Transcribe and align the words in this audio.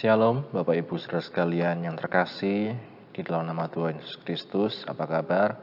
Shalom 0.00 0.48
Bapak 0.48 0.80
Ibu 0.80 0.96
saudara 0.96 1.20
sekalian 1.20 1.84
yang 1.84 1.92
terkasih 1.92 2.72
di 3.12 3.20
dalam 3.20 3.44
nama 3.44 3.68
Tuhan 3.68 4.00
Yesus 4.00 4.16
Kristus 4.24 4.80
apa 4.88 5.04
kabar? 5.04 5.60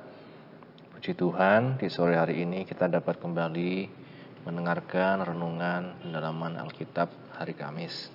Puji 0.93 1.17
Tuhan 1.17 1.81
di 1.81 1.89
sore 1.89 2.21
hari 2.21 2.45
ini 2.45 2.61
kita 2.61 2.85
dapat 2.85 3.17
kembali 3.17 3.89
mendengarkan 4.45 5.25
renungan 5.25 6.05
pendalaman 6.05 6.53
Alkitab 6.53 7.09
hari 7.33 7.57
Kamis. 7.57 8.13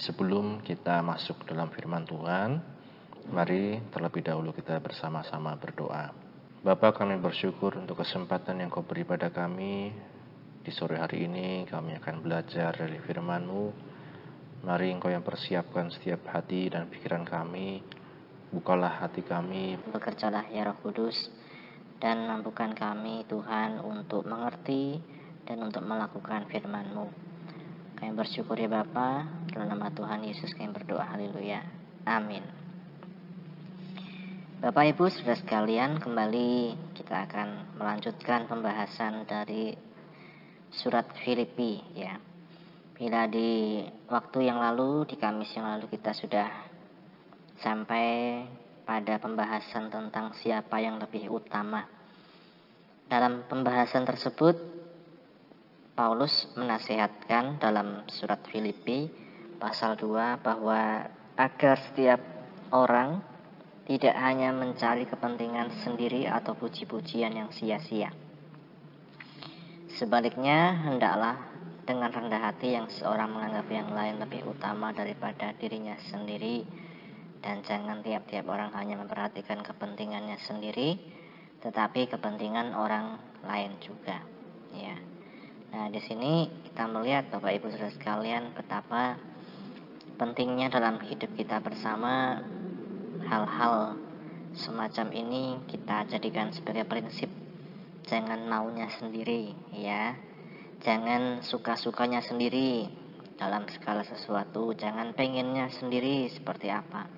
Sebelum 0.00 0.64
kita 0.64 1.04
masuk 1.04 1.44
dalam 1.44 1.68
firman 1.68 2.08
Tuhan 2.08 2.64
Mari 3.28 3.84
terlebih 3.92 4.24
dahulu 4.24 4.56
kita 4.56 4.80
bersama-sama 4.80 5.60
berdoa. 5.60 6.08
Bapak 6.64 7.04
kami 7.04 7.20
bersyukur 7.20 7.76
untuk 7.76 8.00
kesempatan 8.00 8.64
yang 8.64 8.72
kau 8.72 8.80
beri 8.80 9.04
pada 9.04 9.28
kami. 9.28 9.92
Di 10.64 10.72
sore 10.72 10.96
hari 10.96 11.28
ini 11.28 11.68
kami 11.68 12.00
akan 12.00 12.24
belajar 12.24 12.72
dari 12.72 12.96
firman-Mu 12.96 13.92
Mari 14.64 14.96
Engkau 14.96 15.12
yang 15.12 15.20
persiapkan 15.20 15.92
setiap 15.92 16.24
hati 16.32 16.72
dan 16.72 16.88
pikiran 16.88 17.20
kami. 17.20 17.84
Bukalah 18.48 19.04
hati 19.04 19.20
kami. 19.20 19.76
Bekerjalah 19.92 20.48
ya 20.48 20.64
Roh 20.64 20.80
Kudus 20.80 21.28
dan 22.00 22.24
mampukan 22.24 22.72
kami 22.72 23.28
Tuhan 23.28 23.84
untuk 23.84 24.24
mengerti 24.24 25.04
dan 25.44 25.60
untuk 25.68 25.84
melakukan 25.84 26.48
firman-Mu. 26.48 27.06
Kami 28.00 28.16
bersyukur 28.16 28.56
ya 28.56 28.72
Bapa, 28.72 29.28
dalam 29.52 29.68
nama 29.68 29.92
Tuhan 29.92 30.24
Yesus 30.24 30.56
kami 30.56 30.72
berdoa. 30.72 31.12
Haleluya. 31.12 31.60
Amin. 32.08 32.48
Bapak 34.64 34.96
Ibu 34.96 35.12
sudah 35.12 35.36
sekalian, 35.36 36.00
kembali 36.00 36.72
kita 36.96 37.28
akan 37.28 37.76
melanjutkan 37.76 38.48
pembahasan 38.48 39.28
dari 39.28 39.76
surat 40.72 41.04
Filipi 41.20 41.84
ya. 41.92 42.16
Bila 42.94 43.26
di 43.26 43.82
waktu 44.06 44.46
yang 44.46 44.62
lalu, 44.62 45.02
di 45.10 45.18
Kamis 45.18 45.50
yang 45.58 45.66
lalu 45.66 45.90
kita 45.90 46.14
sudah 46.14 46.46
sampai 47.58 48.38
pada 48.86 49.18
pembahasan 49.18 49.90
tentang 49.90 50.30
siapa 50.38 50.78
yang 50.78 51.02
lebih 51.02 51.26
utama. 51.26 51.82
Dalam 53.10 53.50
pembahasan 53.50 54.06
tersebut, 54.06 54.54
Paulus 55.98 56.46
menasihatkan 56.54 57.58
dalam 57.58 58.06
surat 58.10 58.38
Filipi 58.46 59.10
pasal 59.58 59.98
2 59.98 60.38
bahwa 60.38 61.10
agar 61.34 61.76
setiap 61.90 62.22
orang 62.70 63.18
tidak 63.90 64.14
hanya 64.22 64.54
mencari 64.54 65.02
kepentingan 65.06 65.82
sendiri 65.82 66.30
atau 66.30 66.54
puji-pujian 66.54 67.34
yang 67.34 67.50
sia-sia. 67.50 68.14
Sebaliknya, 69.94 70.74
hendaklah 70.90 71.53
dengan 71.84 72.10
rendah 72.10 72.50
hati 72.50 72.74
yang 72.74 72.88
seorang 72.88 73.30
menganggap 73.30 73.68
yang 73.68 73.88
lain 73.92 74.16
lebih 74.18 74.44
utama 74.48 74.90
daripada 74.90 75.52
dirinya 75.56 75.94
sendiri. 76.10 76.64
Dan 77.44 77.60
jangan 77.60 78.00
tiap-tiap 78.00 78.48
orang 78.48 78.72
hanya 78.72 78.96
memperhatikan 78.96 79.60
kepentingannya 79.60 80.40
sendiri 80.40 80.96
tetapi 81.64 82.12
kepentingan 82.12 82.76
orang 82.76 83.16
lain 83.40 83.72
juga. 83.80 84.20
Ya. 84.76 85.00
Nah 85.72 85.88
di 85.88 85.98
sini 86.04 86.52
kita 86.68 86.84
melihat 86.92 87.32
Bapak 87.32 87.56
Ibu 87.56 87.72
Saudara 87.72 87.88
sekalian 87.88 88.52
betapa 88.52 89.16
pentingnya 90.20 90.68
dalam 90.68 91.00
hidup 91.00 91.32
kita 91.34 91.64
bersama 91.64 92.44
hal-hal 93.24 93.96
semacam 94.54 95.08
ini 95.10 95.58
kita 95.66 96.06
jadikan 96.06 96.54
sebagai 96.54 96.86
prinsip 96.86 97.26
jangan 98.06 98.46
maunya 98.46 98.86
sendiri 99.00 99.50
ya 99.74 100.14
Jangan 100.84 101.40
suka-sukanya 101.40 102.20
sendiri 102.20 102.84
dalam 103.40 103.64
segala 103.72 104.04
sesuatu. 104.04 104.76
Jangan 104.76 105.16
pengennya 105.16 105.72
sendiri 105.72 106.28
seperti 106.28 106.68
apa. 106.68 107.08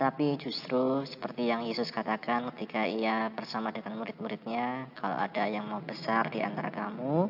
Tapi 0.00 0.40
justru 0.40 1.04
seperti 1.04 1.52
yang 1.52 1.68
Yesus 1.68 1.92
katakan 1.92 2.48
ketika 2.56 2.88
ia 2.88 3.28
bersama 3.36 3.68
dengan 3.68 4.00
murid-muridnya, 4.00 4.88
kalau 4.96 5.20
ada 5.20 5.44
yang 5.44 5.68
mau 5.68 5.84
besar 5.84 6.32
di 6.32 6.40
antara 6.40 6.72
kamu, 6.72 7.28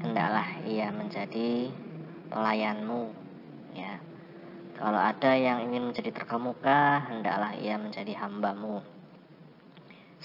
hendaklah 0.00 0.48
ia 0.64 0.88
menjadi 0.88 1.68
pelayanmu. 2.32 3.12
Ya. 3.76 4.00
Kalau 4.80 4.98
ada 4.98 5.36
yang 5.36 5.68
ingin 5.68 5.92
menjadi 5.92 6.16
terkemuka, 6.16 7.12
hendaklah 7.12 7.52
ia 7.60 7.76
menjadi 7.76 8.24
hambamu. 8.24 8.80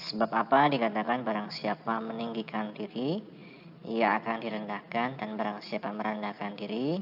Sebab 0.08 0.32
apa 0.32 0.72
dikatakan 0.72 1.28
barang 1.28 1.52
siapa 1.52 2.00
meninggikan 2.00 2.72
diri, 2.72 3.41
ia 3.86 4.22
akan 4.22 4.38
direndahkan 4.38 5.18
dan 5.18 5.30
barang 5.34 5.66
siapa 5.66 5.90
merendahkan 5.90 6.54
diri 6.54 7.02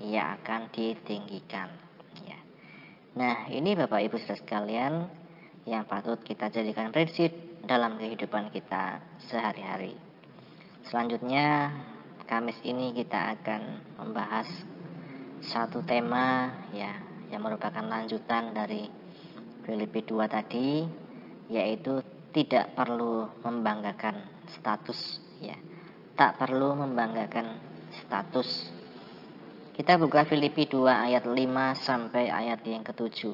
ia 0.00 0.36
akan 0.40 0.68
ditinggikan. 0.72 1.68
Ya. 2.24 2.40
nah 3.16 3.48
ini 3.48 3.76
Bapak 3.76 4.00
Ibu 4.04 4.16
saudara 4.20 4.40
sekalian 4.40 4.94
yang 5.68 5.84
patut 5.84 6.20
kita 6.24 6.48
jadikan 6.48 6.92
prinsip 6.92 7.32
dalam 7.64 8.00
kehidupan 8.00 8.48
kita 8.52 9.00
sehari-hari. 9.28 9.96
Selanjutnya 10.88 11.72
Kamis 12.24 12.56
ini 12.62 12.94
kita 12.94 13.34
akan 13.34 13.62
membahas 13.98 14.46
satu 15.42 15.82
tema 15.82 16.54
ya 16.70 16.94
yang 17.26 17.42
merupakan 17.42 17.82
lanjutan 17.82 18.54
dari 18.54 18.86
Filipi 19.66 20.06
2 20.06 20.30
tadi 20.30 20.86
yaitu 21.50 21.98
tidak 22.30 22.78
perlu 22.78 23.26
membanggakan 23.42 24.22
status 24.46 25.18
ya 25.42 25.58
tak 26.20 26.36
perlu 26.36 26.76
membanggakan 26.76 27.56
status. 27.96 28.68
Kita 29.72 29.96
buka 29.96 30.28
Filipi 30.28 30.68
2 30.68 30.84
ayat 30.84 31.24
5 31.24 31.32
sampai 31.80 32.28
ayat 32.28 32.60
yang 32.68 32.84
ketujuh. 32.84 33.32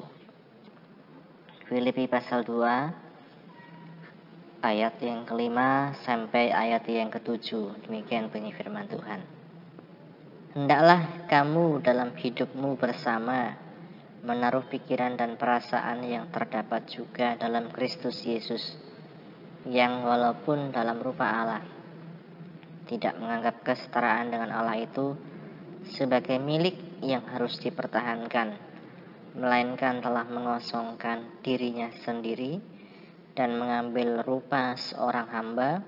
Filipi 1.67 2.07
pasal 2.07 2.47
2 2.47 4.63
ayat 4.63 4.95
yang 5.03 5.27
kelima 5.27 5.99
sampai 6.07 6.55
ayat 6.55 6.87
yang 6.87 7.11
ketujuh. 7.11 7.83
Demikian 7.83 8.31
bunyi 8.31 8.55
firman 8.55 8.87
Tuhan. 8.87 9.19
Hendaklah 10.55 11.27
kamu 11.27 11.83
dalam 11.83 12.15
hidupmu 12.15 12.79
bersama 12.79 13.51
menaruh 14.23 14.63
pikiran 14.71 15.19
dan 15.19 15.35
perasaan 15.35 16.07
yang 16.07 16.31
terdapat 16.31 16.87
juga 16.87 17.35
dalam 17.35 17.67
Kristus 17.67 18.23
Yesus 18.23 18.79
yang 19.67 20.07
walaupun 20.07 20.71
dalam 20.71 21.03
rupa 21.03 21.27
Allah 21.27 21.76
tidak 22.87 23.19
menganggap 23.19 23.61
kesetaraan 23.61 24.31
dengan 24.31 24.55
Allah 24.55 24.79
itu 24.79 25.13
sebagai 25.91 26.39
milik 26.39 27.03
yang 27.03 27.23
harus 27.29 27.59
dipertahankan, 27.61 28.57
melainkan 29.37 30.01
telah 30.01 30.25
mengosongkan 30.25 31.43
dirinya 31.45 31.93
sendiri 32.01 32.59
dan 33.37 33.59
mengambil 33.59 34.25
rupa 34.25 34.73
seorang 34.73 35.29
hamba 35.29 35.85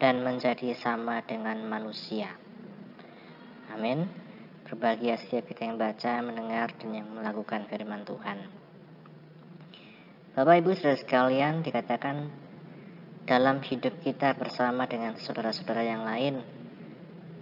dan 0.00 0.24
menjadi 0.24 0.72
sama 0.78 1.20
dengan 1.22 1.60
manusia. 1.68 2.32
Amin. 3.70 4.08
Berbahagia 4.66 5.20
setiap 5.20 5.52
kita 5.52 5.68
yang 5.68 5.76
baca, 5.76 6.24
mendengar, 6.24 6.72
dan 6.80 6.90
yang 6.96 7.08
melakukan 7.12 7.68
firman 7.68 8.08
Tuhan. 8.08 8.40
Bapak 10.32 10.64
Ibu 10.64 10.72
saudara 10.72 10.96
sekalian 10.96 11.60
dikatakan 11.60 12.32
dalam 13.22 13.62
hidup 13.62 14.02
kita 14.02 14.34
bersama 14.34 14.90
dengan 14.90 15.14
saudara-saudara 15.14 15.82
yang 15.86 16.02
lain. 16.02 16.42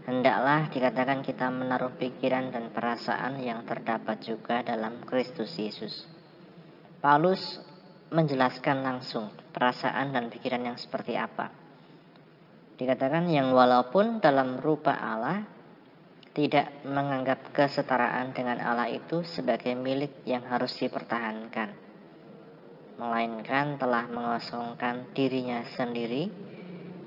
Hendaklah 0.05 0.69
dikatakan 0.69 1.25
kita 1.25 1.49
menaruh 1.49 1.97
pikiran 1.97 2.53
dan 2.53 2.69
perasaan 2.73 3.41
yang 3.41 3.65
terdapat 3.65 4.21
juga 4.21 4.61
dalam 4.61 5.01
Kristus 5.09 5.57
Yesus. 5.57 6.05
Paulus 7.01 7.61
menjelaskan 8.13 8.85
langsung 8.85 9.33
perasaan 9.55 10.13
dan 10.13 10.29
pikiran 10.29 10.73
yang 10.73 10.77
seperti 10.77 11.17
apa. 11.17 11.49
Dikatakan 12.77 13.29
yang 13.29 13.53
walaupun 13.53 14.21
dalam 14.21 14.61
rupa 14.61 14.97
Allah 14.97 15.45
tidak 16.37 16.85
menganggap 16.85 17.53
kesetaraan 17.57 18.33
dengan 18.37 18.61
Allah 18.61 18.89
itu 18.89 19.25
sebagai 19.25 19.77
milik 19.77 20.25
yang 20.25 20.45
harus 20.49 20.73
dipertahankan 20.81 21.90
melainkan 23.01 23.81
telah 23.81 24.05
mengosongkan 24.13 25.09
dirinya 25.17 25.65
sendiri 25.73 26.29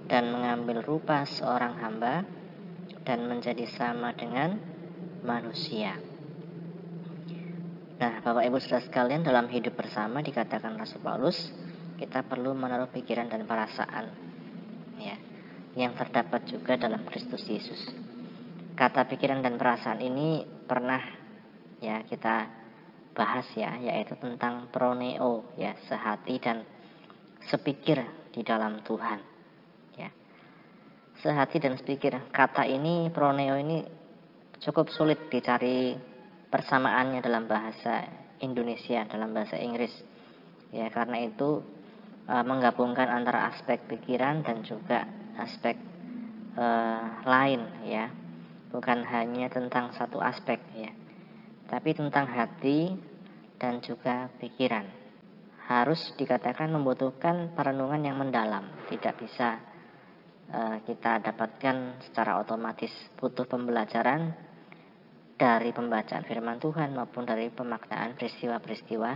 dan 0.10 0.34
mengambil 0.34 0.82
rupa 0.82 1.22
seorang 1.30 1.78
hamba 1.78 2.26
dan 3.06 3.30
menjadi 3.30 3.70
sama 3.70 4.10
dengan 4.18 4.58
manusia. 5.22 6.02
Nah, 8.02 8.20
Bapak 8.26 8.42
Ibu 8.42 8.58
Saudara 8.58 8.84
sekalian, 8.84 9.22
dalam 9.22 9.46
hidup 9.54 9.78
bersama 9.78 10.26
dikatakan 10.26 10.76
Rasul 10.76 11.00
Paulus, 11.00 11.54
kita 12.02 12.26
perlu 12.26 12.58
menaruh 12.58 12.90
pikiran 12.90 13.30
dan 13.30 13.46
perasaan 13.46 14.10
ya, 14.98 15.16
yang 15.78 15.94
terdapat 15.94 16.42
juga 16.50 16.76
dalam 16.76 17.06
Kristus 17.06 17.46
Yesus. 17.46 17.80
Kata 18.74 19.06
pikiran 19.06 19.46
dan 19.46 19.62
perasaan 19.62 20.02
ini 20.02 20.42
pernah 20.66 21.00
ya 21.78 22.02
kita 22.02 22.63
bahas 23.14 23.46
ya 23.54 23.78
yaitu 23.78 24.18
tentang 24.18 24.68
proneo 24.74 25.46
ya 25.56 25.78
sehati 25.86 26.42
dan 26.42 26.66
sepikir 27.46 28.02
di 28.34 28.42
dalam 28.42 28.82
Tuhan 28.82 29.22
ya. 29.96 30.10
Sehati 31.22 31.62
dan 31.62 31.78
sepikir 31.78 32.18
kata 32.34 32.66
ini 32.66 33.14
proneo 33.14 33.54
ini 33.56 33.86
cukup 34.60 34.90
sulit 34.90 35.30
dicari 35.30 35.94
persamaannya 36.50 37.22
dalam 37.22 37.46
bahasa 37.46 38.04
Indonesia 38.42 39.06
dalam 39.06 39.32
bahasa 39.32 39.62
Inggris 39.62 39.94
ya 40.74 40.90
karena 40.90 41.22
itu 41.22 41.62
e, 42.26 42.34
menggabungkan 42.34 43.08
antara 43.08 43.54
aspek 43.54 43.86
pikiran 43.86 44.42
dan 44.42 44.66
juga 44.66 45.06
aspek 45.38 45.78
e, 46.58 46.66
lain 47.24 47.62
ya. 47.86 48.10
Bukan 48.74 49.06
hanya 49.06 49.54
tentang 49.54 49.94
satu 49.94 50.18
aspek 50.18 50.58
ya 50.74 51.03
tapi 51.74 51.98
tentang 51.98 52.30
hati 52.30 52.94
dan 53.58 53.82
juga 53.82 54.30
pikiran. 54.38 54.86
Harus 55.66 56.14
dikatakan 56.22 56.70
membutuhkan 56.70 57.50
perenungan 57.58 57.98
yang 58.06 58.22
mendalam. 58.22 58.62
Tidak 58.94 59.18
bisa 59.18 59.58
e, 60.54 60.86
kita 60.86 61.18
dapatkan 61.26 61.98
secara 62.06 62.38
otomatis 62.38 62.94
butuh 63.18 63.50
pembelajaran 63.50 64.38
dari 65.34 65.74
pembacaan 65.74 66.22
firman 66.30 66.62
Tuhan 66.62 66.94
maupun 66.94 67.26
dari 67.26 67.50
pemaknaan 67.50 68.14
peristiwa-peristiwa 68.22 69.12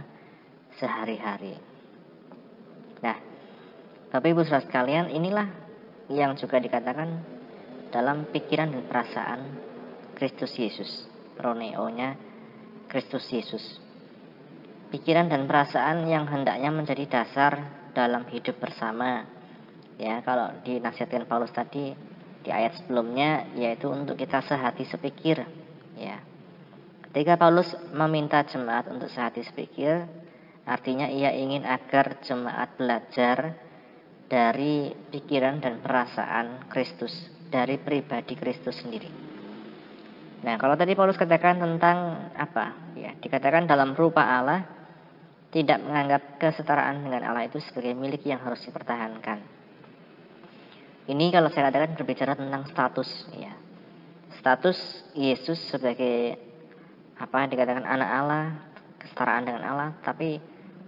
sehari-hari. 0.81 1.53
Nah, 3.05 3.17
Bapak 4.09 4.33
Ibu 4.33 4.41
Saudara 4.49 4.65
sekalian, 4.65 5.13
inilah 5.13 5.45
yang 6.09 6.33
juga 6.33 6.57
dikatakan 6.57 7.21
dalam 7.93 8.25
pikiran 8.33 8.73
dan 8.73 8.83
perasaan 8.89 9.39
Kristus 10.17 10.57
Yesus, 10.57 11.05
proneonya 11.37 12.26
Kristus 12.87 13.27
Yesus. 13.29 13.63
Pikiran 14.91 15.27
dan 15.27 15.45
perasaan 15.45 16.07
yang 16.07 16.27
hendaknya 16.27 16.71
menjadi 16.71 17.03
dasar 17.07 17.59
dalam 17.91 18.23
hidup 18.31 18.57
bersama. 18.59 19.27
Ya, 19.99 20.23
kalau 20.23 20.51
dinasihatkan 20.63 21.27
Paulus 21.27 21.51
tadi 21.51 21.91
di 22.41 22.49
ayat 22.49 22.79
sebelumnya 22.79 23.51
yaitu 23.59 23.91
untuk 23.91 24.15
kita 24.15 24.39
sehati 24.39 24.87
sepikir 24.87 25.43
Ya. 25.97 26.21
Ketika 27.09 27.33
Paulus 27.41 27.73
meminta 27.89 28.45
jemaat 28.45 28.85
untuk 28.93 29.09
sehati 29.09 29.41
sepikir, 29.41 30.05
artinya 30.69 31.09
ia 31.09 31.33
ingin 31.33 31.65
agar 31.65 32.21
jemaat 32.21 32.77
belajar 32.77 33.57
dari 34.29 34.93
pikiran 35.09 35.57
dan 35.57 35.81
perasaan 35.81 36.69
Kristus, 36.69 37.33
dari 37.49 37.81
pribadi 37.81 38.37
Kristus 38.37 38.77
sendiri. 38.85 39.26
Nah, 40.45 40.55
kalau 40.61 40.77
tadi 40.77 40.93
Paulus 40.93 41.17
katakan 41.17 41.57
tentang 41.57 42.29
apa? 42.37 42.93
Ya, 42.93 43.17
dikatakan 43.17 43.65
dalam 43.65 43.97
rupa 43.97 44.21
Allah 44.21 44.69
tidak 45.49 45.81
menganggap 45.81 46.37
kesetaraan 46.37 47.01
dengan 47.01 47.25
Allah 47.33 47.49
itu 47.49 47.57
sebagai 47.63 47.97
milik 47.97 48.21
yang 48.27 48.43
harus 48.43 48.61
dipertahankan. 48.67 49.41
Ini 51.07 51.25
kalau 51.31 51.47
saya 51.49 51.71
katakan 51.71 51.95
berbicara 51.95 52.35
tentang 52.35 52.67
status, 52.67 53.09
ya 53.31 53.55
status 54.37 54.77
Yesus 55.17 55.57
sebagai 55.71 56.37
apa 57.17 57.49
dikatakan 57.49 57.87
anak 57.87 58.09
Allah, 58.11 58.45
kesetaraan 59.01 59.43
dengan 59.47 59.63
Allah, 59.65 59.89
tapi 60.05 60.37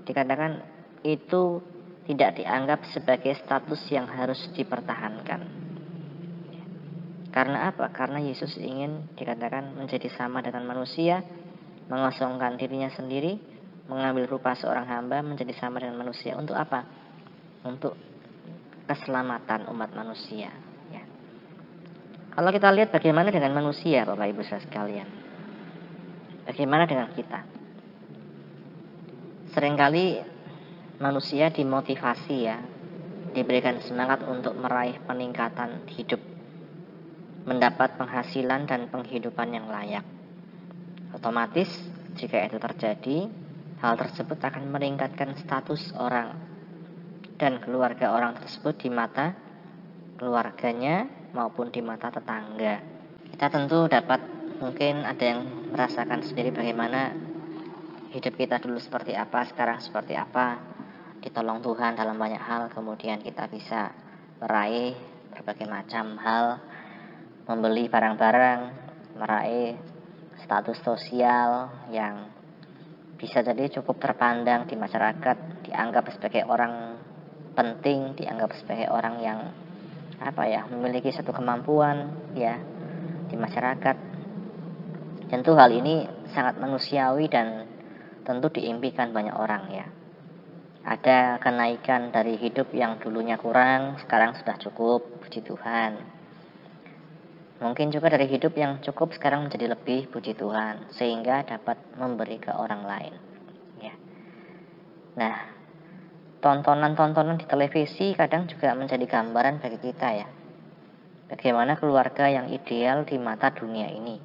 dikatakan 0.06 0.62
itu 1.02 1.64
tidak 2.06 2.42
dianggap 2.42 2.84
sebagai 2.92 3.34
status 3.40 3.82
yang 3.90 4.06
harus 4.06 4.38
dipertahankan. 4.54 5.69
Karena 7.30 7.70
apa? 7.70 7.94
Karena 7.94 8.18
Yesus 8.18 8.58
ingin 8.58 9.06
dikatakan 9.14 9.78
menjadi 9.78 10.10
sama 10.14 10.42
dengan 10.42 10.66
manusia, 10.66 11.22
mengosongkan 11.88 12.58
dirinya 12.58 12.90
sendiri, 12.90 13.38
mengambil 13.86 14.26
rupa 14.26 14.58
seorang 14.58 14.90
hamba 14.90 15.22
menjadi 15.22 15.54
sama 15.58 15.82
dengan 15.82 16.02
manusia. 16.02 16.34
Untuk 16.38 16.58
apa? 16.58 16.86
Untuk 17.66 17.94
keselamatan 18.90 19.70
umat 19.70 19.94
manusia. 19.94 20.50
Kalau 22.40 22.56
kita 22.56 22.72
lihat 22.72 22.96
bagaimana 22.96 23.36
dengan 23.36 23.52
manusia 23.52 24.08
Bapak 24.08 24.32
Ibu 24.32 24.48
saudara 24.48 24.64
sekalian. 24.64 25.10
Bagaimana 26.48 26.88
dengan 26.88 27.12
kita? 27.12 27.44
Seringkali 29.52 30.06
manusia 31.04 31.52
dimotivasi 31.52 32.36
ya, 32.40 32.64
diberikan 33.36 33.84
semangat 33.84 34.24
untuk 34.24 34.56
meraih 34.56 35.04
peningkatan 35.04 35.84
hidup, 35.92 36.24
mendapat 37.48 37.96
penghasilan 37.96 38.68
dan 38.68 38.88
penghidupan 38.92 39.54
yang 39.54 39.68
layak. 39.72 40.04
Otomatis 41.16 41.70
jika 42.20 42.44
itu 42.46 42.58
terjadi, 42.60 43.18
hal 43.80 43.94
tersebut 43.96 44.40
akan 44.40 44.72
meningkatkan 44.72 45.36
status 45.40 45.96
orang 45.96 46.36
dan 47.40 47.64
keluarga 47.64 48.12
orang 48.12 48.36
tersebut 48.36 48.76
di 48.76 48.92
mata 48.92 49.32
keluarganya 50.20 51.08
maupun 51.32 51.72
di 51.72 51.80
mata 51.80 52.12
tetangga. 52.12 52.84
Kita 53.32 53.48
tentu 53.48 53.88
dapat 53.88 54.20
mungkin 54.60 55.08
ada 55.08 55.24
yang 55.24 55.72
merasakan 55.72 56.20
sendiri 56.28 56.52
bagaimana 56.52 57.16
hidup 58.12 58.36
kita 58.36 58.60
dulu 58.60 58.76
seperti 58.82 59.16
apa, 59.16 59.48
sekarang 59.48 59.80
seperti 59.80 60.20
apa, 60.20 60.60
ditolong 61.24 61.64
Tuhan 61.64 61.96
dalam 61.96 62.20
banyak 62.20 62.42
hal, 62.42 62.68
kemudian 62.74 63.24
kita 63.24 63.48
bisa 63.48 63.96
meraih 64.44 64.98
berbagai 65.32 65.68
macam 65.70 66.20
hal, 66.20 66.60
membeli 67.50 67.90
barang-barang, 67.90 68.62
meraih 69.18 69.74
status 70.46 70.78
sosial 70.86 71.66
yang 71.90 72.30
bisa 73.18 73.42
jadi 73.42 73.74
cukup 73.82 73.98
terpandang 73.98 74.70
di 74.70 74.78
masyarakat, 74.78 75.66
dianggap 75.66 76.14
sebagai 76.14 76.46
orang 76.46 77.02
penting, 77.58 78.14
dianggap 78.14 78.54
sebagai 78.54 78.94
orang 78.94 79.16
yang 79.18 79.40
apa 80.22 80.46
ya 80.46 80.70
memiliki 80.70 81.10
satu 81.10 81.34
kemampuan 81.34 82.14
ya 82.38 82.62
di 83.26 83.34
masyarakat. 83.34 83.98
Tentu 85.34 85.58
hal 85.58 85.74
ini 85.74 86.06
sangat 86.30 86.62
manusiawi 86.62 87.26
dan 87.34 87.66
tentu 88.30 88.54
diimpikan 88.54 89.10
banyak 89.10 89.34
orang 89.34 89.64
ya. 89.74 89.88
Ada 90.86 91.42
kenaikan 91.42 92.14
dari 92.14 92.38
hidup 92.38 92.70
yang 92.78 93.02
dulunya 93.02 93.42
kurang 93.42 93.98
sekarang 94.06 94.38
sudah 94.38 94.56
cukup 94.62 95.02
puji 95.22 95.44
Tuhan 95.44 96.19
mungkin 97.60 97.92
juga 97.92 98.12
dari 98.12 98.28
hidup 98.32 98.56
yang 98.56 98.80
cukup 98.80 99.12
sekarang 99.16 99.48
menjadi 99.48 99.76
lebih 99.76 100.08
puji 100.12 100.36
Tuhan 100.36 100.92
sehingga 100.96 101.44
dapat 101.44 101.80
memberi 102.00 102.40
ke 102.40 102.52
orang 102.56 102.84
lain 102.88 103.14
ya 103.84 103.94
nah 105.20 105.60
tontonan-tontonan 106.40 107.36
di 107.36 107.46
televisi 107.46 108.16
kadang 108.16 108.48
juga 108.48 108.72
menjadi 108.72 109.04
gambaran 109.04 109.60
bagi 109.60 109.80
kita 109.80 110.10
ya. 110.16 110.28
Bagaimana 111.30 111.78
keluarga 111.78 112.26
yang 112.26 112.50
ideal 112.50 113.06
di 113.06 113.20
mata 113.22 113.54
dunia 113.54 113.92
ini. 113.92 114.18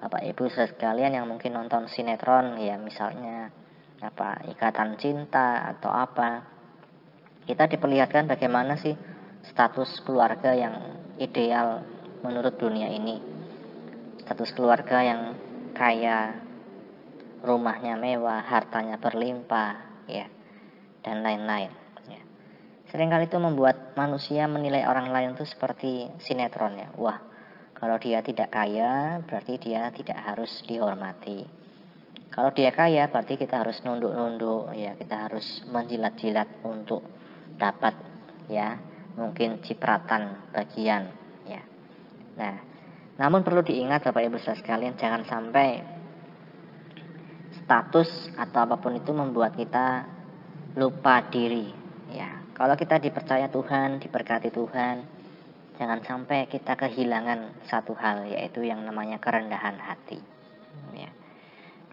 Bapak 0.00 0.24
Ibu 0.24 0.48
sekalian 0.48 1.12
yang 1.12 1.26
mungkin 1.28 1.52
nonton 1.52 1.90
sinetron 1.90 2.56
ya 2.60 2.78
misalnya 2.80 3.50
apa 4.00 4.40
ikatan 4.48 4.96
cinta 4.96 5.68
atau 5.68 5.92
apa. 5.92 6.48
Kita 7.44 7.68
diperlihatkan 7.68 8.24
bagaimana 8.24 8.80
sih 8.80 8.96
status 9.44 10.00
keluarga 10.00 10.56
yang 10.56 10.96
ideal 11.20 11.84
menurut 12.24 12.56
dunia 12.56 12.88
ini. 12.88 13.20
Status 14.24 14.56
keluarga 14.56 15.04
yang 15.04 15.36
kaya, 15.76 16.40
rumahnya 17.44 18.00
mewah, 18.00 18.40
hartanya 18.40 18.96
berlimpah, 18.96 20.08
ya 20.08 20.26
dan 21.04 21.20
lain-lain. 21.20 21.68
Ya. 22.08 22.22
Seringkali 22.88 23.28
itu 23.28 23.36
membuat 23.36 23.92
manusia 23.94 24.48
menilai 24.48 24.88
orang 24.88 25.12
lain 25.12 25.36
itu 25.36 25.44
seperti 25.44 26.08
sinetron 26.24 26.80
ya. 26.80 26.88
Wah, 26.96 27.20
kalau 27.76 28.00
dia 28.00 28.24
tidak 28.24 28.48
kaya 28.48 29.20
berarti 29.28 29.60
dia 29.60 29.92
tidak 29.92 30.16
harus 30.16 30.50
dihormati. 30.64 31.44
Kalau 32.32 32.50
dia 32.50 32.74
kaya 32.74 33.06
berarti 33.06 33.38
kita 33.38 33.62
harus 33.62 33.78
nunduk-nunduk 33.86 34.74
ya, 34.74 34.98
kita 34.98 35.28
harus 35.28 35.62
menjilat-jilat 35.70 36.66
untuk 36.66 37.04
dapat 37.54 37.94
ya 38.50 38.80
mungkin 39.14 39.62
cipratan 39.62 40.50
bagian. 40.50 41.23
Nah, 42.34 42.54
namun 43.14 43.46
perlu 43.46 43.62
diingat 43.62 44.02
Bapak 44.10 44.26
Ibu 44.26 44.38
sekalian 44.42 44.98
jangan 44.98 45.22
sampai 45.22 45.82
status 47.62 48.34
atau 48.34 48.66
apa 48.66 48.76
pun 48.82 48.98
itu 48.98 49.14
membuat 49.14 49.54
kita 49.54 50.04
lupa 50.74 51.22
diri. 51.30 51.70
Ya 52.10 52.42
kalau 52.58 52.74
kita 52.74 52.98
dipercaya 52.98 53.46
Tuhan 53.46 54.02
diberkati 54.02 54.50
Tuhan 54.50 54.96
jangan 55.78 56.00
sampai 56.02 56.46
kita 56.50 56.74
kehilangan 56.78 57.66
satu 57.66 57.94
hal 57.98 58.26
yaitu 58.30 58.66
yang 58.66 58.82
namanya 58.82 59.22
kerendahan 59.22 59.78
hati. 59.78 60.18
Ya. 60.94 61.10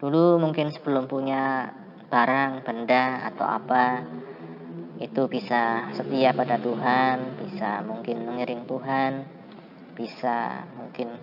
Dulu 0.02 0.42
mungkin 0.42 0.74
sebelum 0.74 1.06
punya 1.06 1.70
barang 2.10 2.66
benda 2.66 3.30
atau 3.30 3.46
apa 3.46 4.04
itu 5.00 5.26
bisa 5.26 5.90
setia 5.96 6.30
pada 6.36 6.60
Tuhan 6.60 7.40
bisa 7.42 7.82
mungkin 7.82 8.22
mengiring 8.22 8.68
Tuhan 8.68 9.41
bisa 9.92 10.66
mungkin 10.74 11.16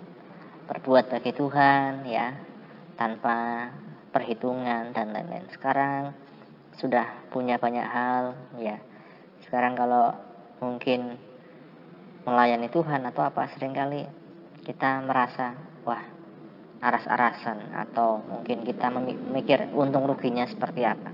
berbuat 0.70 1.10
bagi 1.10 1.34
Tuhan 1.34 2.06
ya 2.06 2.34
tanpa 2.94 3.68
perhitungan 4.14 4.94
dan 4.94 5.10
lain-lain 5.10 5.50
sekarang 5.50 6.14
sudah 6.78 7.26
punya 7.34 7.58
banyak 7.58 7.84
hal 7.84 8.34
ya 8.58 8.78
sekarang 9.46 9.74
kalau 9.74 10.14
mungkin 10.62 11.18
melayani 12.22 12.68
Tuhan 12.70 13.02
atau 13.10 13.26
apa 13.26 13.50
sering 13.56 13.74
kali 13.74 14.06
kita 14.62 15.02
merasa 15.02 15.56
wah 15.82 16.20
aras-arasan 16.80 17.76
atau 17.76 18.24
mungkin 18.24 18.64
kita 18.64 18.88
memikir 18.88 19.68
untung 19.76 20.08
ruginya 20.08 20.48
seperti 20.48 20.88
apa. 20.88 21.12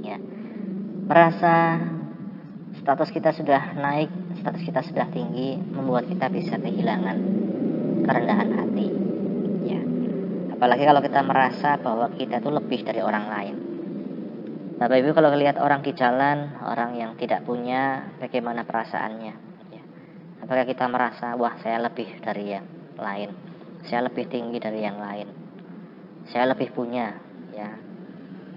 Ya. 0.00 0.16
Merasa 1.04 1.84
status 2.80 3.12
kita 3.12 3.36
sudah 3.36 3.76
naik, 3.76 4.08
status 4.40 4.62
kita 4.62 4.80
sudah 4.86 5.06
tinggi, 5.10 5.58
membuat 5.58 6.06
kita 6.06 6.30
bisa 6.30 6.56
kehilangan 6.56 7.16
kerendahan 8.06 8.50
hati. 8.54 8.88
Ya. 9.66 9.80
Apalagi 10.54 10.84
kalau 10.86 11.02
kita 11.02 11.20
merasa 11.26 11.76
bahwa 11.78 12.06
kita 12.14 12.40
itu 12.40 12.50
lebih 12.50 12.80
dari 12.86 13.00
orang 13.02 13.26
lain. 13.28 13.56
Bapak 14.78 14.94
Ibu 15.02 15.10
kalau 15.10 15.34
lihat 15.34 15.58
orang 15.58 15.82
di 15.82 15.90
jalan, 15.90 16.54
orang 16.62 16.94
yang 16.94 17.18
tidak 17.18 17.42
punya, 17.42 18.14
bagaimana 18.22 18.62
perasaannya? 18.62 19.34
Ya. 19.74 19.82
Apakah 20.46 20.64
kita 20.64 20.86
merasa, 20.86 21.34
wah 21.34 21.58
saya 21.58 21.82
lebih 21.82 22.22
dari 22.22 22.54
yang 22.54 22.66
lain? 22.94 23.48
saya 23.86 24.10
lebih 24.10 24.26
tinggi 24.26 24.58
dari 24.58 24.82
yang 24.82 24.98
lain 24.98 25.28
saya 26.28 26.50
lebih 26.50 26.74
punya 26.74 27.14
ya 27.54 27.70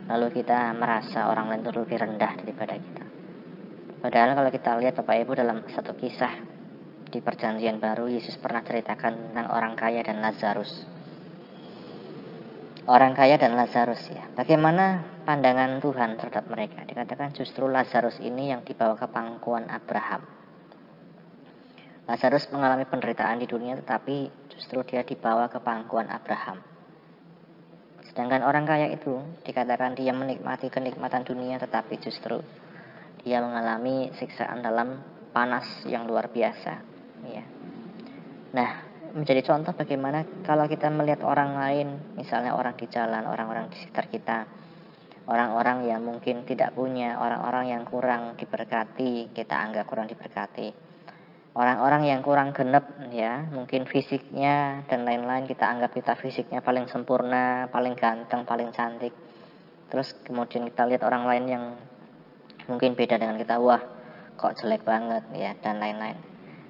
lalu 0.09 0.41
kita 0.41 0.73
merasa 0.73 1.29
orang 1.29 1.51
lain 1.53 1.61
itu 1.61 1.71
lebih 1.71 1.97
rendah 2.01 2.31
daripada 2.41 2.73
kita 2.75 3.00
padahal 4.01 4.33
kalau 4.33 4.49
kita 4.49 4.75
lihat 4.81 4.97
Bapak 4.97 5.15
Ibu 5.23 5.31
dalam 5.37 5.63
satu 5.69 5.93
kisah 5.95 6.51
di 7.11 7.19
perjanjian 7.19 7.77
baru 7.77 8.07
Yesus 8.07 8.39
pernah 8.39 8.63
ceritakan 8.63 9.29
tentang 9.29 9.47
orang 9.51 9.75
kaya 9.75 9.99
dan 10.01 10.23
Lazarus. 10.23 10.87
Orang 12.87 13.13
kaya 13.13 13.37
dan 13.37 13.53
Lazarus 13.53 14.09
ya. 14.09 14.25
Bagaimana 14.33 15.05
pandangan 15.27 15.77
Tuhan 15.83 16.17
terhadap 16.17 16.49
mereka? 16.49 16.81
Dikatakan 16.87 17.35
justru 17.35 17.69
Lazarus 17.69 18.17
ini 18.23 18.49
yang 18.49 18.65
dibawa 18.65 18.97
ke 18.97 19.05
pangkuan 19.11 19.69
Abraham. 19.69 20.25
Lazarus 22.09 22.49
mengalami 22.49 22.89
penderitaan 22.89 23.37
di 23.37 23.45
dunia 23.45 23.77
tetapi 23.77 24.49
justru 24.49 24.81
dia 24.87 25.05
dibawa 25.05 25.45
ke 25.51 25.61
pangkuan 25.61 26.09
Abraham. 26.09 26.57
Sedangkan 28.07 28.41
orang 28.41 28.65
kaya 28.65 28.89
itu 28.89 29.21
dikatakan 29.45 29.93
dia 29.93 30.11
menikmati 30.11 30.67
kenikmatan 30.73 31.21
dunia 31.21 31.61
tetapi 31.61 32.01
justru 32.01 32.41
dia 33.21 33.39
mengalami 33.39 34.09
siksaan 34.17 34.61
dalam 34.61 35.01
panas 35.31 35.85
yang 35.87 36.05
luar 36.05 36.29
biasa. 36.29 36.73
Ya. 37.25 37.45
Nah, 38.51 38.69
menjadi 39.15 39.45
contoh 39.47 39.71
bagaimana 39.77 40.25
kalau 40.43 40.65
kita 40.67 40.89
melihat 40.89 41.23
orang 41.23 41.55
lain, 41.55 41.87
misalnya 42.17 42.57
orang 42.57 42.75
di 42.75 42.89
jalan, 42.89 43.23
orang-orang 43.25 43.71
di 43.71 43.77
sekitar 43.79 44.09
kita, 44.09 44.39
orang-orang 45.29 45.87
yang 45.87 46.01
mungkin 46.01 46.43
tidak 46.43 46.73
punya, 46.73 47.21
orang-orang 47.21 47.71
yang 47.71 47.83
kurang 47.85 48.35
diberkati, 48.35 49.31
kita 49.31 49.55
anggap 49.55 49.85
kurang 49.87 50.09
diberkati 50.09 50.91
orang-orang 51.51 52.07
yang 52.07 52.21
kurang 52.23 52.55
genep 52.55 52.87
ya 53.11 53.43
mungkin 53.51 53.83
fisiknya 53.83 54.87
dan 54.87 55.03
lain-lain 55.03 55.43
kita 55.51 55.67
anggap 55.67 55.91
kita 55.91 56.15
fisiknya 56.15 56.63
paling 56.63 56.87
sempurna 56.87 57.67
paling 57.67 57.95
ganteng 57.99 58.47
paling 58.47 58.71
cantik 58.71 59.11
terus 59.91 60.15
kemudian 60.23 60.63
kita 60.71 60.87
lihat 60.87 61.03
orang 61.03 61.27
lain 61.27 61.45
yang 61.51 61.63
mungkin 62.69 62.93
beda 62.97 63.17
dengan 63.17 63.37
kita 63.39 63.57
wah 63.57 63.81
kok 64.37 64.57
jelek 64.57 64.85
banget 64.85 65.23
ya 65.37 65.55
dan 65.61 65.81
lain-lain. 65.81 66.17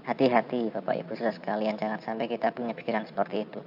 Hati-hati 0.07 0.71
bapak 0.73 1.03
ibu 1.05 1.13
saudara 1.15 1.35
sekalian 1.35 1.77
jangan 1.77 1.99
sampai 2.01 2.27
kita 2.27 2.51
punya 2.51 2.75
pikiran 2.75 3.07
seperti 3.07 3.47
itu. 3.47 3.61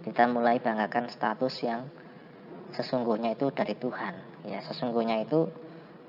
Kita 0.00 0.24
mulai 0.28 0.60
banggakan 0.60 1.12
status 1.12 1.54
yang 1.60 1.86
sesungguhnya 2.72 3.36
itu 3.36 3.52
dari 3.52 3.76
Tuhan 3.76 4.46
ya. 4.48 4.64
Sesungguhnya 4.64 5.20
itu 5.22 5.50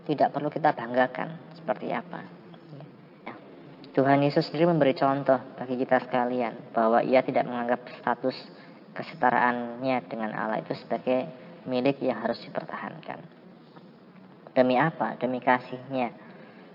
tidak 0.08 0.32
perlu 0.32 0.50
kita 0.50 0.72
banggakan 0.74 1.56
seperti 1.58 1.94
apa 1.94 2.42
Tuhan 3.92 4.24
Yesus 4.24 4.48
sendiri 4.48 4.72
memberi 4.72 4.96
contoh 4.96 5.36
bagi 5.60 5.76
kita 5.76 6.00
sekalian 6.08 6.72
bahwa 6.72 7.04
ia 7.04 7.20
tidak 7.28 7.44
menganggap 7.44 7.84
status 8.00 8.36
kesetaraannya 8.96 10.08
dengan 10.08 10.32
Allah 10.32 10.64
itu 10.64 10.72
sebagai 10.80 11.28
milik 11.68 12.00
yang 12.00 12.24
harus 12.24 12.40
dipertahankan. 12.40 13.20
Demi 14.52 14.76
apa? 14.76 15.16
Demi 15.16 15.40
kasihnya 15.40 16.12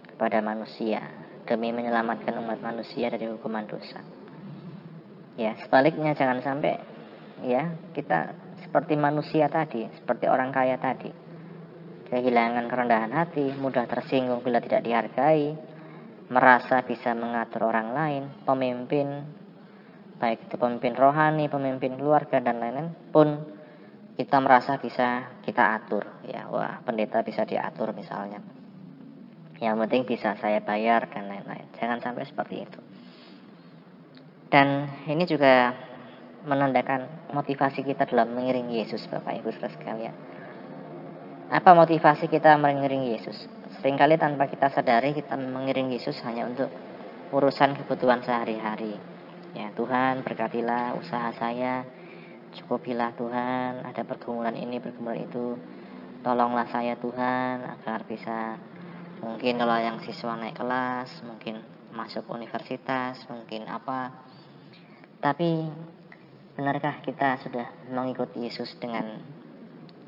kepada 0.09 0.41
manusia, 0.41 1.05
demi 1.45 1.71
menyelamatkan 1.77 2.33
umat 2.41 2.65
manusia 2.65 3.13
dari 3.13 3.29
hukuman 3.29 3.69
dosa. 3.69 4.01
Ya, 5.37 5.53
sebaliknya 5.61 6.17
jangan 6.17 6.41
sampai 6.41 6.81
ya 7.45 7.77
kita 7.93 8.33
seperti 8.65 8.97
manusia 8.97 9.53
tadi, 9.53 9.85
seperti 9.93 10.25
orang 10.25 10.49
kaya 10.49 10.81
tadi. 10.81 11.13
Kehilangan 12.07 12.65
kerendahan 12.71 13.13
hati, 13.13 13.53
mudah 13.61 13.85
tersinggung 13.85 14.41
bila 14.41 14.63
tidak 14.63 14.87
dihargai, 14.87 15.59
merasa 16.33 16.81
bisa 16.87 17.13
mengatur 17.13 17.69
orang 17.69 17.93
lain, 17.93 18.23
pemimpin, 18.47 19.27
baik 20.17 20.49
itu 20.49 20.57
pemimpin 20.57 20.95
rohani, 20.97 21.51
pemimpin 21.51 21.99
keluarga 21.99 22.41
dan 22.41 22.63
lain-lain 22.63 22.91
pun 23.13 23.56
kita 24.17 24.41
merasa 24.41 24.81
bisa 24.81 25.39
kita 25.45 25.77
atur 25.77 26.25
ya. 26.25 26.49
Wah 26.49 26.81
pendeta 26.81 27.21
bisa 27.21 27.45
diatur 27.45 27.93
misalnya. 27.93 28.41
Yang 29.61 29.77
penting 29.87 30.03
bisa 30.09 30.37
saya 30.41 30.61
bayar 30.65 31.09
dan 31.13 31.29
lain-lain. 31.29 31.69
Jangan 31.77 32.01
sampai 32.01 32.25
seperti 32.25 32.65
itu. 32.65 32.81
Dan 34.49 34.89
ini 35.09 35.25
juga 35.29 35.73
menandakan 36.49 37.29
motivasi 37.35 37.85
kita 37.85 38.09
dalam 38.09 38.33
mengiringi 38.33 38.85
Yesus 38.85 39.05
Bapak 39.09 39.37
Ibu 39.43 39.53
saudara 39.53 39.73
sekalian. 39.75 40.15
Apa 41.47 41.75
motivasi 41.75 42.27
kita 42.27 42.59
mengiringi 42.59 43.17
Yesus? 43.17 43.37
Seringkali 43.81 44.19
tanpa 44.19 44.49
kita 44.51 44.71
sadari 44.73 45.15
kita 45.15 45.39
mengiring 45.39 45.95
Yesus 45.95 46.19
hanya 46.27 46.47
untuk 46.47 46.71
urusan 47.31 47.75
kebutuhan 47.83 48.23
sehari-hari. 48.23 48.99
Ya 49.57 49.73
Tuhan 49.73 50.23
berkatilah 50.23 50.95
usaha 50.99 51.33
saya, 51.35 51.87
cukupilah 52.63 53.13
Tuhan, 53.15 53.85
ada 53.85 54.03
pergumulan 54.03 54.57
ini, 54.57 54.81
pergumulan 54.81 55.25
itu. 55.25 55.61
Tolonglah 56.25 56.67
saya 56.73 56.99
Tuhan 56.99 57.63
agar 57.63 58.03
bisa 58.09 58.59
mungkin 59.23 59.61
kalau 59.61 59.79
yang 59.79 60.01
siswa 60.03 60.35
naik 60.35 60.59
kelas, 60.59 61.23
mungkin 61.23 61.63
masuk 61.95 62.27
universitas, 62.33 63.23
mungkin 63.31 63.69
apa. 63.69 64.11
Tapi 65.21 65.71
benarkah 66.57 67.05
kita 67.05 67.39
sudah 67.45 67.69
mengikuti 67.93 68.43
Yesus 68.43 68.75
dengan 68.81 69.23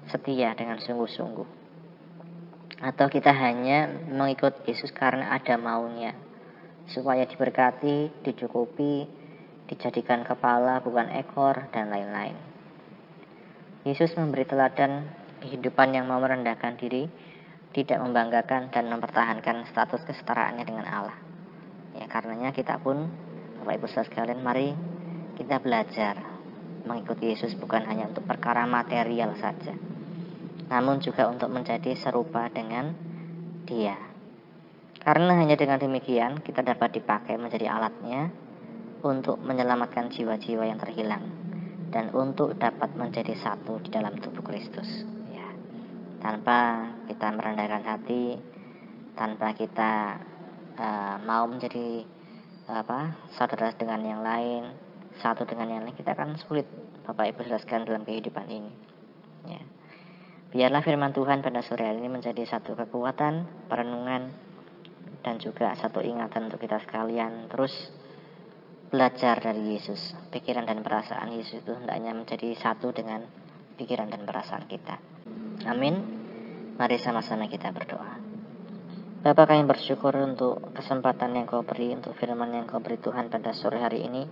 setia, 0.09 0.57
dengan 0.57 0.81
sungguh-sungguh? 0.81 1.59
atau 2.79 3.11
kita 3.11 3.35
hanya 3.35 3.91
mengikut 4.07 4.63
Yesus 4.63 4.95
karena 4.95 5.35
ada 5.35 5.59
maunya 5.59 6.15
supaya 6.89 7.27
diberkati, 7.27 8.23
dicukupi, 8.23 9.05
dijadikan 9.69 10.25
kepala 10.25 10.81
bukan 10.81 11.13
ekor 11.13 11.69
dan 11.71 11.93
lain-lain. 11.93 12.35
Yesus 13.85 14.17
memberi 14.17 14.49
teladan 14.49 15.07
kehidupan 15.45 15.95
yang 15.95 16.09
mau 16.11 16.19
merendahkan 16.19 16.75
diri, 16.81 17.07
tidak 17.77 18.01
membanggakan 18.03 18.73
dan 18.73 18.91
mempertahankan 18.91 19.69
status 19.71 20.03
kesetaraannya 20.09 20.65
dengan 20.65 20.89
Allah. 20.89 21.19
Ya, 21.95 22.09
karenanya 22.09 22.51
kita 22.57 22.81
pun 22.81 23.07
Bapak 23.63 23.75
Ibu 23.79 23.87
saudara 23.87 24.09
sekalian, 24.09 24.41
mari 24.41 24.73
kita 25.37 25.61
belajar 25.61 26.19
mengikuti 26.89 27.31
Yesus 27.31 27.53
bukan 27.55 27.85
hanya 27.85 28.09
untuk 28.09 28.25
perkara 28.25 28.65
material 28.65 29.37
saja, 29.37 29.77
namun 30.73 31.05
juga 31.05 31.29
untuk 31.29 31.53
menjadi 31.53 31.93
serupa 31.95 32.49
dengan 32.49 32.97
Dia. 33.69 33.95
Karena 34.99 35.39
hanya 35.39 35.55
dengan 35.55 35.79
demikian 35.79 36.41
kita 36.41 36.65
dapat 36.65 36.99
dipakai 36.99 37.37
menjadi 37.37 37.71
alatnya 37.71 38.48
untuk 39.03 39.39
menyelamatkan 39.39 40.11
jiwa-jiwa 40.11 40.65
yang 40.67 40.81
terhilang 40.81 41.25
dan 41.89 42.13
untuk 42.13 42.57
dapat 42.61 42.93
menjadi 42.95 43.33
satu 43.39 43.81
di 43.81 43.89
dalam 43.89 44.19
tubuh 44.21 44.45
Kristus. 44.45 44.87
Ya. 45.33 45.49
Tanpa 46.21 46.91
kita 47.09 47.33
merendahkan 47.33 47.85
hati, 47.85 48.37
tanpa 49.17 49.57
kita 49.57 50.21
uh, 50.77 51.17
mau 51.25 51.49
menjadi 51.49 52.05
apa 52.69 53.17
saudara 53.33 53.73
dengan 53.73 54.05
yang 54.05 54.21
lain, 54.21 54.77
satu 55.25 55.49
dengan 55.49 55.73
yang 55.73 55.83
lain, 55.89 55.97
kita 55.97 56.13
akan 56.13 56.37
sulit 56.37 56.69
Bapak 57.09 57.33
Ibu 57.33 57.49
jelaskan 57.49 57.89
dalam 57.89 58.05
kehidupan 58.05 58.47
ini. 58.53 58.73
Ya. 59.49 59.63
Biarlah 60.49 60.81
firman 60.85 61.13
Tuhan 61.17 61.41
pada 61.41 61.65
sore 61.65 61.89
hari 61.89 62.01
ini 62.01 62.09
menjadi 62.13 62.45
satu 62.45 62.77
kekuatan, 62.77 63.69
perenungan, 63.69 64.33
dan 65.25 65.37
juga 65.41 65.73
satu 65.77 66.01
ingatan 66.05 66.49
untuk 66.49 66.61
kita 66.61 66.81
sekalian. 66.85 67.49
Terus 67.53 67.73
belajar 68.89 69.41
dari 69.41 69.77
Yesus. 69.77 70.17
Pikiran 70.33 70.65
dan 70.65 70.81
perasaan 70.81 71.33
Yesus 71.33 71.61
itu 71.61 71.73
hendaknya 71.77 72.17
menjadi 72.17 72.53
satu 72.57 72.93
dengan 72.93 73.25
pikiran 73.77 74.09
dan 74.09 74.25
perasaan 74.25 74.65
kita. 74.67 74.99
Amin. 75.69 76.01
Mari 76.81 76.97
sama-sama 76.99 77.47
kita 77.47 77.71
berdoa. 77.71 78.19
Bapak 79.19 79.51
kami 79.51 79.67
bersyukur 79.67 80.15
untuk 80.15 80.73
kesempatan 80.73 81.35
yang 81.35 81.45
kau 81.45 81.67
beri, 81.67 81.91
untuk 81.91 82.15
firman 82.17 82.55
yang 82.55 82.71
kau 82.71 82.79
beri 82.79 83.03
Tuhan 83.03 83.29
pada 83.29 83.51
sore 83.51 83.83
hari 83.83 84.07
ini 84.07 84.23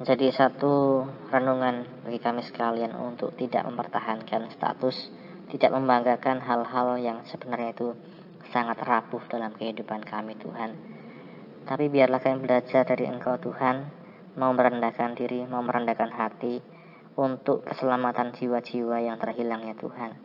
menjadi 0.00 0.32
satu 0.32 1.04
renungan 1.28 2.08
bagi 2.08 2.16
kami 2.24 2.40
sekalian 2.40 2.96
untuk 2.96 3.36
tidak 3.36 3.68
mempertahankan 3.68 4.48
status, 4.48 4.96
tidak 5.52 5.76
membanggakan 5.76 6.40
hal-hal 6.40 6.96
yang 6.96 7.20
sebenarnya 7.28 7.76
itu 7.76 7.92
sangat 8.48 8.80
rapuh 8.80 9.20
dalam 9.28 9.52
kehidupan 9.52 10.00
kami 10.00 10.40
Tuhan. 10.40 10.89
Tapi 11.68 11.92
biarlah 11.92 12.20
kami 12.22 12.44
belajar 12.44 12.84
dari 12.84 13.04
Engkau 13.08 13.36
Tuhan, 13.40 13.88
mau 14.36 14.52
merendahkan 14.54 15.16
diri, 15.16 15.44
mau 15.44 15.60
merendahkan 15.60 16.10
hati, 16.12 16.60
untuk 17.20 17.66
keselamatan 17.68 18.32
jiwa-jiwa 18.32 19.02
yang 19.02 19.20
terhilang 19.20 19.66
ya 19.66 19.76
Tuhan. 19.76 20.16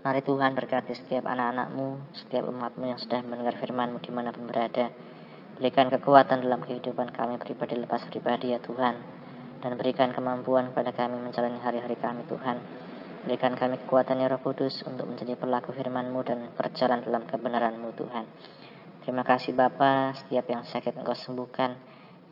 Mari 0.00 0.24
Tuhan 0.24 0.56
berkati 0.56 0.96
setiap 0.96 1.28
anak-anakmu, 1.28 2.16
setiap 2.16 2.48
umatmu 2.48 2.88
yang 2.88 2.96
sudah 2.96 3.20
mendengar 3.20 3.56
firmanmu 3.60 4.00
di 4.00 4.08
mana 4.08 4.32
pun 4.32 4.48
berada. 4.48 4.88
Berikan 5.60 5.92
kekuatan 5.92 6.40
dalam 6.40 6.64
kehidupan 6.64 7.12
kami 7.12 7.36
pribadi 7.36 7.76
lepas 7.76 8.08
pribadi 8.08 8.56
ya 8.56 8.64
Tuhan. 8.64 8.96
Dan 9.60 9.76
berikan 9.76 10.16
kemampuan 10.16 10.72
kepada 10.72 10.96
kami 10.96 11.20
menjalani 11.20 11.60
hari-hari 11.60 12.00
kami 12.00 12.24
Tuhan. 12.24 12.56
Berikan 13.28 13.52
kami 13.52 13.76
kekuatan 13.84 14.24
ya 14.24 14.32
Roh 14.32 14.40
Kudus 14.40 14.80
untuk 14.88 15.04
menjadi 15.04 15.36
pelaku 15.36 15.76
firmanmu 15.76 16.20
dan 16.24 16.48
berjalan 16.56 17.04
dalam 17.04 17.28
kebenaranmu 17.28 17.92
Tuhan. 17.92 18.24
Terima 19.00 19.24
kasih 19.24 19.56
Bapa, 19.56 20.12
setiap 20.12 20.44
yang 20.52 20.60
sakit 20.60 20.92
Engkau 20.92 21.16
sembuhkan, 21.16 21.72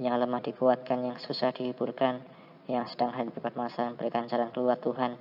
yang 0.04 0.20
lemah 0.20 0.44
dikuatkan, 0.44 1.00
yang 1.00 1.16
susah 1.16 1.48
dihiburkan, 1.56 2.20
yang 2.68 2.84
sedang 2.84 3.16
hadapi 3.16 3.40
permasalahan 3.40 3.96
berikan 3.96 4.28
jalan 4.28 4.52
keluar 4.52 4.76
Tuhan. 4.76 5.16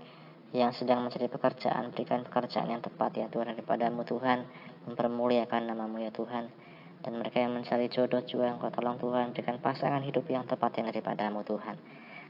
Yang 0.52 0.84
sedang 0.84 1.08
mencari 1.08 1.32
pekerjaan 1.32 1.92
berikan 1.96 2.24
pekerjaan 2.28 2.68
yang 2.68 2.84
tepat 2.84 3.16
ya 3.16 3.28
Tuhan 3.32 3.56
daripadamu 3.56 4.04
Tuhan. 4.04 4.44
Mempermuliakan 4.92 5.72
namamu 5.72 6.04
ya 6.04 6.12
Tuhan. 6.12 6.52
Dan 7.00 7.16
mereka 7.16 7.40
yang 7.40 7.56
mencari 7.56 7.88
jodoh 7.88 8.20
juga 8.28 8.52
yang 8.52 8.60
kau 8.60 8.68
tolong 8.68 9.00
Tuhan. 9.00 9.32
Berikan 9.32 9.64
pasangan 9.64 10.04
hidup 10.04 10.28
yang 10.28 10.44
tepat 10.44 10.76
yang 10.80 10.92
daripadamu 10.92 11.48
Tuhan. 11.48 11.76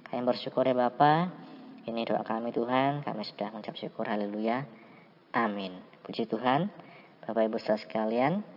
Kami 0.05 0.21
bersyukur 0.21 0.61
ya 0.65 0.77
Bapa 0.77 1.33
ini 1.89 2.05
doa 2.05 2.21
kami 2.21 2.53
Tuhan. 2.53 3.01
Kami 3.01 3.21
sudah 3.25 3.49
mengucap 3.49 3.73
syukur. 3.81 4.05
Haleluya. 4.05 4.65
Amin. 5.33 5.73
Puji 6.05 6.29
Tuhan. 6.29 6.69
Bapak 7.25 7.49
Ibu 7.49 7.57
saudara 7.57 7.81
sekalian 7.81 8.56